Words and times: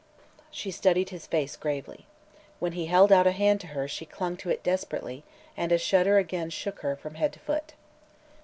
She 0.49 0.71
studied 0.71 1.09
his 1.09 1.27
face 1.27 1.55
gravely. 1.55 2.07
When 2.57 2.71
he 2.71 2.87
held 2.87 3.11
out 3.11 3.27
a 3.27 3.31
hand 3.31 3.61
to 3.61 3.67
her 3.67 3.87
she 3.87 4.03
clung 4.03 4.35
to 4.37 4.49
it 4.49 4.63
desperately 4.63 5.23
and 5.55 5.71
a 5.71 5.77
shudder 5.77 6.17
again 6.17 6.49
shook 6.49 6.79
her 6.79 6.95
from 6.95 7.13
head 7.13 7.33
to 7.33 7.39
foot. 7.39 7.73